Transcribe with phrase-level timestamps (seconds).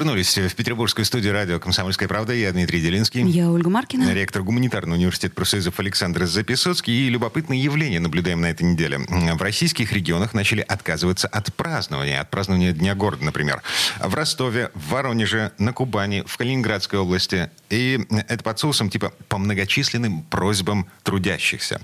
[0.00, 2.32] Вернулись в петербургскую студию радио «Комсомольская правда».
[2.32, 3.20] Я Дмитрий Делинский.
[3.20, 4.14] Я Ольга Маркина.
[4.14, 7.06] Ректор гуманитарного университета профсоюзов Александр Записоцкий.
[7.06, 9.00] И любопытное явление наблюдаем на этой неделе.
[9.00, 12.22] В российских регионах начали отказываться от празднования.
[12.22, 13.60] От празднования Дня города, например.
[14.02, 17.50] В Ростове, в Воронеже, на Кубани, в Калининградской области.
[17.68, 21.78] И это под соусом типа по многочисленным просьбам трудящихся.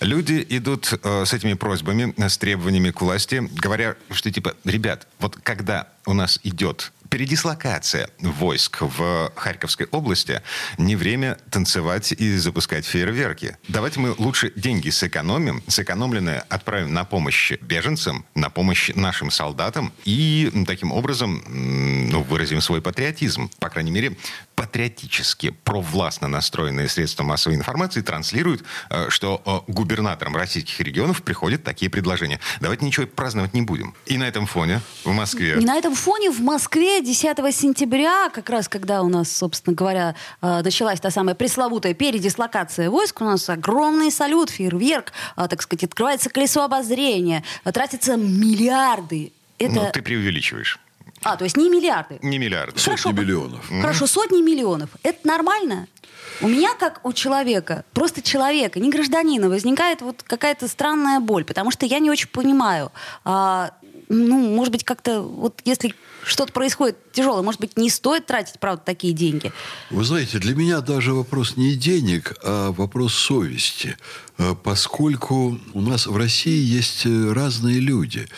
[0.00, 5.36] Люди идут э, с этими просьбами, с требованиями к власти, говоря, что типа, ребят, вот
[5.42, 10.42] когда у нас идет передислокация войск в Харьковской области,
[10.78, 13.56] не время танцевать и запускать фейерверки.
[13.68, 20.52] Давайте мы лучше деньги сэкономим, сэкономленные отправим на помощь беженцам, на помощь нашим солдатам и
[20.66, 23.50] таким образом ну, выразим свой патриотизм.
[23.58, 24.16] По крайней мере,
[24.76, 31.90] патриотически, провластно настроенные средства массовой информации транслируют, э, что э, губернаторам российских регионов приходят такие
[31.90, 32.40] предложения.
[32.60, 33.94] Давайте ничего праздновать не будем.
[34.04, 35.58] И на этом фоне в Москве...
[35.58, 40.14] И на этом фоне в Москве 10 сентября, как раз когда у нас, собственно говоря,
[40.42, 46.28] э, началась та самая пресловутая передислокация войск, у нас огромный салют, фейерверк, так сказать, открывается
[46.28, 49.32] колесо обозрения, тратятся миллиарды.
[49.58, 49.72] Это...
[49.72, 50.78] Ну, ты преувеличиваешь.
[51.26, 52.18] А, то есть не миллиарды.
[52.22, 52.78] Не миллиарды.
[52.78, 53.68] Сотни Хорошо, миллионов.
[53.68, 54.90] Хорошо, сотни миллионов.
[55.02, 55.88] Это нормально?
[56.40, 61.70] У меня, как у человека, просто человека, не гражданина, возникает вот какая-то странная боль, потому
[61.70, 62.92] что я не очень понимаю,
[63.24, 63.72] а,
[64.08, 68.82] ну, может быть, как-то, вот если что-то происходит тяжелое, может быть, не стоит тратить, правда,
[68.84, 69.52] такие деньги?
[69.90, 73.96] Вы знаете, для меня даже вопрос не денег, а вопрос совести.
[74.38, 78.28] А, поскольку у нас в России есть э, разные люди.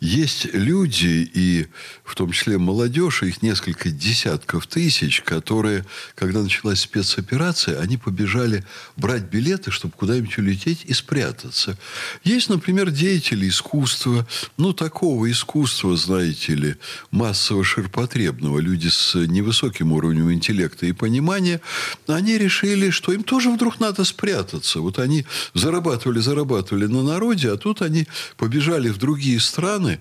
[0.00, 1.66] Есть люди, и
[2.04, 8.64] в том числе молодежь, их несколько десятков тысяч, которые, когда началась спецоперация, они побежали
[8.96, 11.78] брать билеты, чтобы куда-нибудь улететь и спрятаться.
[12.22, 14.26] Есть, например, деятели искусства,
[14.58, 16.76] ну, такого искусства, знаете ли,
[17.10, 21.62] массово ширпотребного, люди с невысоким уровнем интеллекта и понимания,
[22.06, 24.80] они решили, что им тоже вдруг надо спрятаться.
[24.80, 30.00] Вот они зарабатывали, зарабатывали на народе, а тут они побежали в другие страны,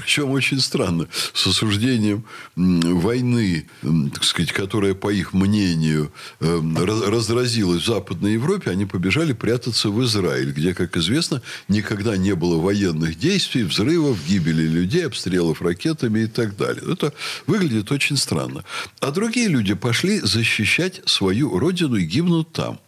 [0.00, 2.24] причем очень странно, с осуждением
[2.56, 3.68] войны,
[4.12, 10.02] так сказать, которая, по их мнению, эм, разразилась в Западной Европе, они побежали прятаться в
[10.04, 16.26] Израиль, где, как известно, никогда не было военных действий, взрывов, гибели людей, обстрелов ракетами и
[16.26, 16.82] так далее.
[16.92, 17.12] Это
[17.46, 18.64] выглядит очень странно.
[19.00, 22.80] А другие люди пошли защищать свою родину и гибнут там.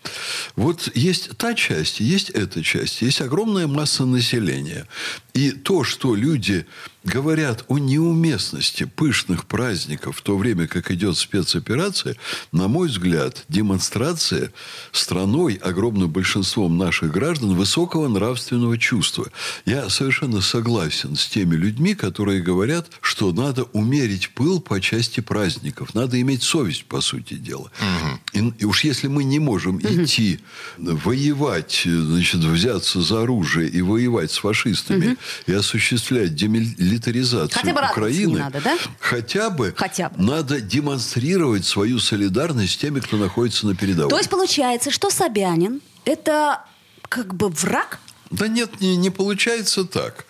[0.57, 4.87] Вот есть та часть, есть эта часть, есть огромная масса населения.
[5.35, 6.67] И то, что люди
[7.05, 12.17] говорят о неуместности пышных праздников в то время, как идет спецоперация,
[12.53, 14.53] на мой взгляд, демонстрация
[14.93, 19.31] страной, огромным большинством наших граждан, высокого нравственного чувства.
[19.65, 25.95] Я совершенно согласен с теми людьми, которые говорят, что надо умерить пыл по части праздников.
[25.95, 27.71] Надо иметь совесть, по сути дела.
[27.81, 28.21] Угу.
[28.33, 29.87] И, и уж если мы не можем угу.
[29.87, 30.41] идти
[30.77, 35.17] воевать, значит, взяться за оружие и воевать с фашистами угу.
[35.47, 38.77] и осуществлять демилитаризацию милитаризацию хотя бы Украины, надо, да?
[38.99, 44.11] хотя бы, хотя бы надо демонстрировать свою солидарность с теми, кто находится на передовой.
[44.11, 46.65] То есть получается, что Собянин это
[47.09, 47.99] как бы враг
[48.31, 50.25] да нет, не, не получается так.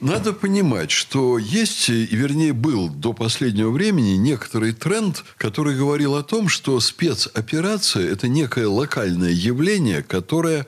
[0.00, 6.22] Надо понимать, что есть, и вернее был до последнего времени некоторый тренд, который говорил о
[6.22, 10.66] том, что спецоперация– это некое локальное явление, которое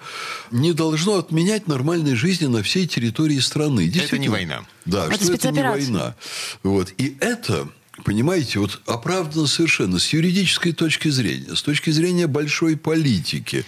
[0.53, 3.93] не должно отменять нормальной жизни на всей территории страны.
[3.94, 4.65] Это не война.
[4.84, 6.15] Да, это что это не война.
[6.62, 6.94] Вот.
[6.97, 7.69] И это
[8.05, 13.65] понимаете, вот оправдано совершенно с юридической точки зрения, с точки зрения большой политики.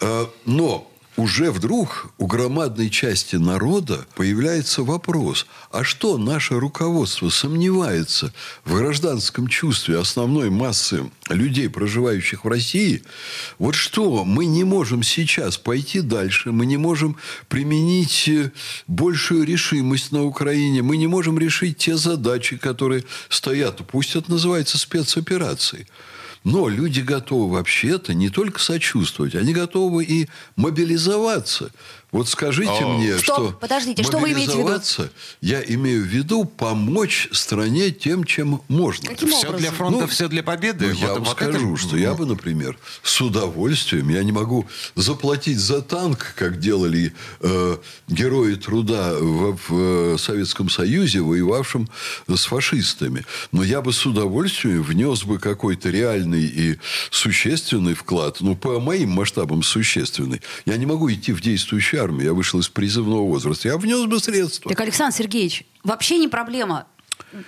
[0.00, 8.32] А, но уже вдруг у громадной части народа появляется вопрос, а что наше руководство сомневается
[8.64, 13.04] в гражданском чувстве основной массы людей, проживающих в России?
[13.58, 17.16] Вот что, мы не можем сейчас пойти дальше, мы не можем
[17.48, 18.50] применить э,
[18.88, 24.78] большую решимость на Украине, мы не можем решить те задачи, которые стоят, пусть это называется
[24.78, 25.86] спецоперацией.
[26.44, 31.72] Но люди готовы вообще-то не только сочувствовать, они готовы и мобилизоваться.
[32.14, 32.96] Вот скажите О.
[32.96, 35.10] мне, Стоп, что подождите, что вы имеете в виду?
[35.40, 39.08] Я имею в виду помочь стране тем, чем можно.
[39.08, 39.58] Каким все образом?
[39.58, 40.86] для фронта, ну, все для победы.
[40.86, 41.82] Ну, вот, я вам вот скажу, это...
[41.82, 47.78] что я бы, например, с удовольствием, я не могу заплатить за танк, как делали э,
[48.06, 51.88] герои труда в, в Советском Союзе, воевавшим
[52.28, 53.26] с фашистами.
[53.50, 56.78] Но я бы с удовольствием внес бы какой-то реальный и
[57.10, 60.40] существенный вклад, ну, по моим масштабам существенный.
[60.64, 62.26] Я не могу идти в действующую армию.
[62.26, 63.68] Я вышел из призывного возраста.
[63.68, 64.70] Я внес бы средства.
[64.70, 66.86] Так, Александр Сергеевич, вообще не проблема.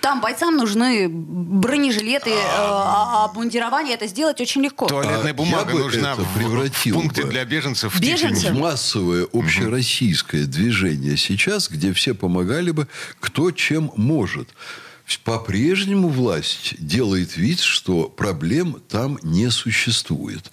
[0.01, 4.85] Там бойцам нужны бронежилеты, э, а обмундирование это сделать очень легко.
[4.85, 7.95] Туалетная а бумага нужна в, в пункте для беженцев.
[7.95, 8.51] В Беженцев?
[8.51, 10.51] Массовое общероссийское угу.
[10.51, 12.87] движение сейчас, где все помогали бы
[13.21, 14.49] кто чем может
[15.15, 20.51] по-прежнему власть делает вид, что проблем там не существует.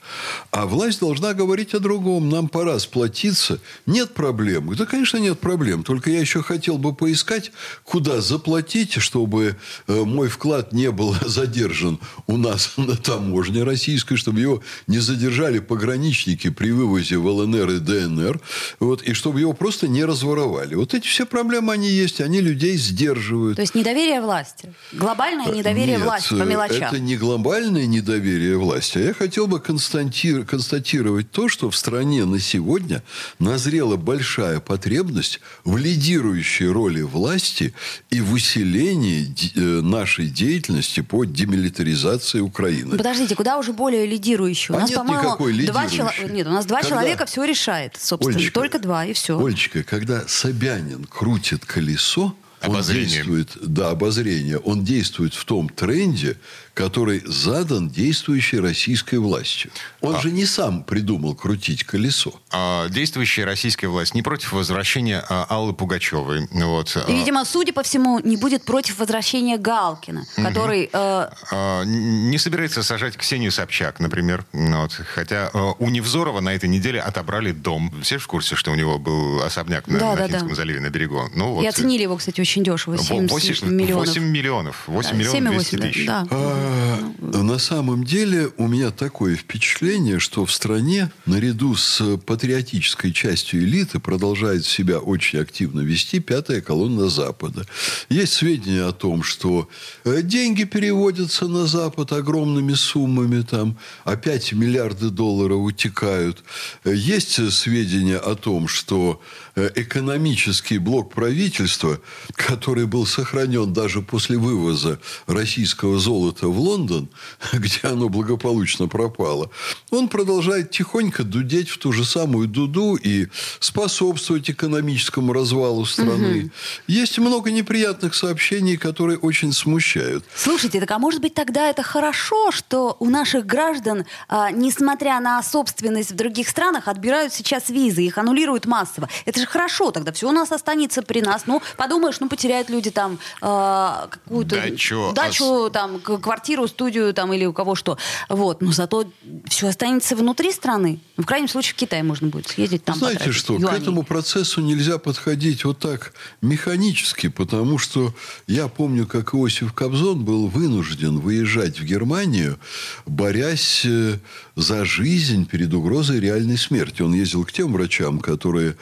[0.52, 2.28] А власть должна говорить о другом.
[2.28, 3.58] Нам пора сплотиться.
[3.84, 4.72] Нет проблем.
[4.76, 5.82] Да, конечно, нет проблем.
[5.82, 7.50] Только я еще хотел бы поискать,
[7.82, 9.56] куда заплатить, чтобы
[9.88, 11.98] э, мой вклад не был задержан
[12.28, 17.78] у нас на таможне российской, чтобы его не задержали пограничники при вывозе в ЛНР и
[17.80, 18.40] ДНР,
[18.78, 20.76] вот, и чтобы его просто не разворовали.
[20.76, 23.56] Вот эти все проблемы, они есть, они людей сдерживают.
[23.56, 24.72] То есть недоверие власти власти.
[24.92, 26.88] Глобальное недоверие Нет, власти по мелочам.
[26.88, 28.98] это не глобальное недоверие власти.
[28.98, 33.02] А я хотел бы констатировать то, что в стране на сегодня
[33.38, 37.74] назрела большая потребность в лидирующей роли власти
[38.10, 42.96] и в усилении э, нашей деятельности по демилитаризации Украины.
[42.96, 44.74] Подождите, куда уже более лидирующий?
[44.74, 46.10] У а нас, нет по-моему, два чело...
[46.30, 46.96] Нет, у нас два когда...
[46.96, 48.36] человека все решает, собственно.
[48.36, 49.38] Олечка, Только два, и все.
[49.38, 53.22] Олечка, когда Собянин крутит колесо, обозрение.
[53.22, 54.58] Он действует, да, обозрение.
[54.58, 56.36] Он действует в том тренде,
[56.74, 59.70] который задан действующей российской властью.
[60.00, 60.20] Он а.
[60.20, 62.40] же не сам придумал крутить колесо.
[62.50, 66.48] А действующая российская власть не против возвращения а, Аллы Пугачевой.
[66.50, 66.96] Вот.
[67.08, 70.90] И, видимо, судя по всему, не будет против возвращения Галкина, который...
[70.92, 71.28] Э...
[71.52, 74.44] А, не собирается сажать Ксению Собчак, например.
[74.52, 74.92] Вот.
[75.14, 77.92] Хотя э, у Невзорова на этой неделе отобрали дом.
[78.02, 80.54] Все в курсе, что у него был особняк на, да, на Финском да.
[80.54, 81.28] заливе, на берегу.
[81.34, 81.64] Ну, вот.
[81.64, 82.98] И оценили его, кстати, очень дешево.
[82.98, 84.08] 7 8, миллионов.
[84.08, 84.84] 8 миллионов.
[84.86, 86.06] 8 да, миллионов 200 тысяч.
[86.06, 86.26] Да.
[86.30, 93.64] А, на самом деле у меня такое впечатление, что в стране наряду с патриотической частью
[93.64, 97.66] элиты продолжает себя очень активно вести пятая колонна Запада.
[98.08, 99.68] Есть сведения о том, что
[100.04, 106.42] э, деньги переводятся на Запад огромными суммами, там опять миллиарды долларов утекают.
[106.84, 109.20] Есть сведения о том, что
[109.54, 112.00] э, экономический блок правительства,
[112.44, 117.08] который был сохранен даже после вывоза российского золота в Лондон,
[117.52, 119.50] где оно благополучно пропало,
[119.90, 123.28] он продолжает тихонько дудеть в ту же самую дуду и
[123.60, 126.44] способствовать экономическому развалу страны.
[126.44, 126.50] Угу.
[126.88, 130.24] Есть много неприятных сообщений, которые очень смущают.
[130.36, 135.42] Слушайте, так а может быть тогда это хорошо, что у наших граждан, а, несмотря на
[135.42, 139.08] собственность в других странах, отбирают сейчас визы, их аннулируют массово.
[139.24, 141.44] Это же хорошо, тогда все у нас останется при нас.
[141.46, 145.70] Ну, подумаешь, ну, потеряют люди там а, какую-то дачу, дачу а...
[145.70, 147.98] там, квартиру, студию там или у кого что.
[148.28, 148.62] Вот.
[148.62, 149.04] Но зато
[149.46, 151.00] все останется внутри страны.
[151.16, 152.96] Ну, в крайнем случае в Китай можно будет съездить там.
[152.96, 153.68] Знаете что, юаней.
[153.78, 158.14] к этому процессу нельзя подходить вот так механически, потому что
[158.46, 162.58] я помню, как Иосиф Кобзон был вынужден выезжать в Германию,
[163.06, 164.18] борясь э,
[164.56, 167.02] за жизнь перед угрозой реальной смерти.
[167.02, 168.74] Он ездил к тем врачам, которые э,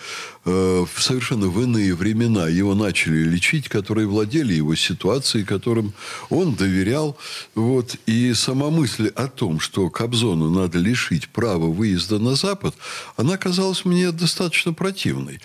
[0.45, 5.95] в совершенно в иные времена его начали лечить, которые владели его ситуацией, которым
[6.31, 7.17] он доверял.
[7.55, 7.97] Вот.
[8.07, 12.75] И сама мысль о том, что Кобзону надо лишить права выезда на Запад,
[13.17, 15.41] она казалась мне достаточно противной.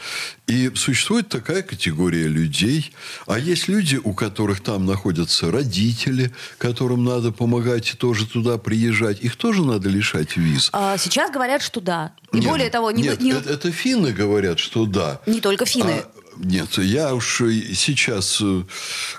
[0.47, 2.91] И существует такая категория людей.
[3.27, 9.21] А есть люди, у которых там находятся родители, которым надо помогать и тоже туда приезжать.
[9.21, 10.69] Их тоже надо лишать виз.
[10.73, 12.13] А сейчас говорят, что да.
[12.31, 12.91] И нет, более того...
[12.91, 13.31] Не, нет, не...
[13.31, 15.19] Это, это финны говорят, что да.
[15.25, 16.03] Не только финны.
[16.03, 18.63] А, нет, я уж сейчас э,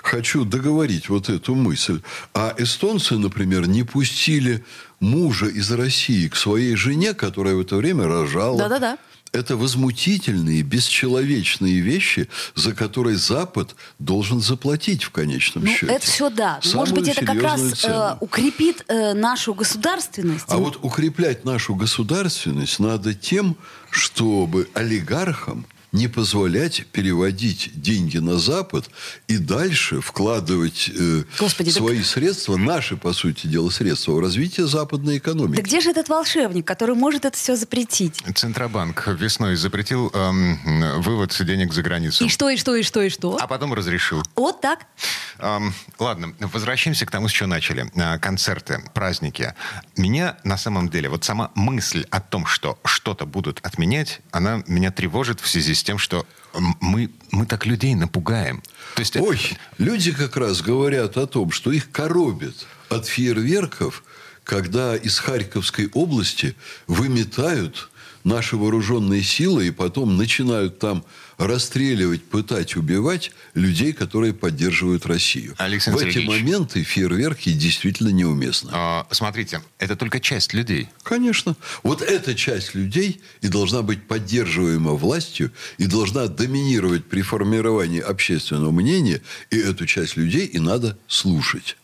[0.01, 2.01] хочу договорить вот эту мысль.
[2.33, 4.63] А эстонцы, например, не пустили
[4.99, 8.57] мужа из России к своей жене, которая в это время рожала.
[8.57, 8.97] Да-да-да.
[9.31, 15.93] Это возмутительные, бесчеловечные вещи, за которые Запад должен заплатить в конечном ну, счете.
[15.93, 16.59] Это все да.
[16.63, 20.45] Самую Может быть, это как раз э, укрепит э, нашу государственность.
[20.47, 23.55] А вот укреплять нашу государственность надо тем,
[23.91, 28.89] чтобы олигархам не позволять переводить деньги на Запад
[29.27, 32.05] и дальше вкладывать э, Господи, свои так...
[32.05, 35.57] средства, наши, по сути дела, средства в развитие западной экономики.
[35.57, 38.21] Да где же этот волшебник, который может это все запретить?
[38.35, 42.25] Центробанк весной запретил эм, вывод денег за границу.
[42.25, 43.37] И что, и что, и что, и что?
[43.39, 44.21] А потом разрешил.
[44.35, 44.85] Вот так.
[45.99, 47.89] Ладно, возвращаемся к тому, с чего начали.
[47.95, 49.53] Э, концерты, праздники.
[49.95, 54.91] Меня на самом деле, вот сама мысль о том, что что-то будут отменять, она меня
[54.91, 56.25] тревожит в связи с тем, что
[56.81, 58.61] мы, мы так людей напугаем.
[58.95, 59.83] То есть Ой, это...
[59.83, 64.03] люди как раз говорят о том, что их коробит от фейерверков,
[64.43, 66.55] когда из Харьковской области
[66.87, 67.89] выметают
[68.23, 71.03] наши вооруженные силы и потом начинают там
[71.37, 75.55] расстреливать, пытать, убивать людей, которые поддерживают Россию.
[75.57, 78.71] Александр В эти моменты фейерверки действительно неуместны.
[78.73, 80.89] А, смотрите, это только часть людей.
[81.03, 81.55] Конечно.
[81.81, 88.71] Вот эта часть людей и должна быть поддерживаема властью, и должна доминировать при формировании общественного
[88.71, 91.77] мнения, и эту часть людей и надо слушать.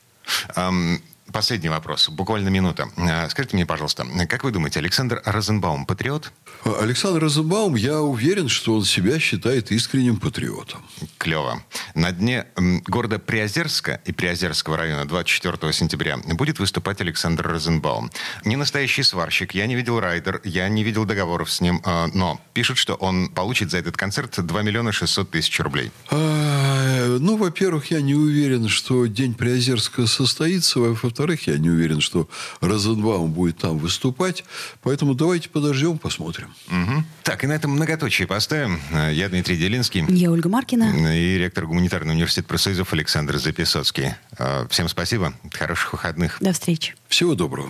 [0.56, 1.00] Um,
[1.32, 2.90] последний вопрос, буквально минута.
[2.98, 6.32] А, скажите мне, пожалуйста, как вы думаете, Александр Розенбаум патриот?
[6.64, 10.84] Александр Розенбаум, я уверен, что он себя считает искренним патриотом.
[11.18, 11.62] Клево.
[11.94, 12.46] На дне
[12.88, 18.12] города Приозерска и Приозерского района 24 сентября будет выступать Александр Розенбаум.
[18.46, 22.40] Не настоящий сварщик, я не видел райдер, я не видел договоров с ним, а, но
[22.54, 25.92] пишут, что он получит за этот концерт 2 миллиона 600 тысяч рублей.
[26.10, 30.80] А, ну, во-первых, я не уверен, что День Приозерска состоится.
[30.80, 31.15] Во-вторых,
[31.48, 32.30] я не уверен, что
[32.62, 34.44] Розенбаум будет там выступать.
[34.84, 36.54] Поэтому давайте подождем, посмотрим.
[36.68, 37.04] Угу.
[37.24, 38.80] Так, и на этом многоточие поставим.
[39.12, 40.06] Я Дмитрий Делинский.
[40.10, 41.16] Я Ольга Маркина.
[41.16, 44.14] И ректор гуманитарного университета профсоюзов Александр Записоцкий.
[44.38, 45.34] А, всем спасибо.
[45.52, 46.38] Хороших выходных.
[46.40, 46.96] До встречи.
[47.08, 47.70] Всего доброго.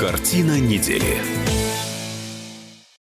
[0.00, 1.47] Картина недели.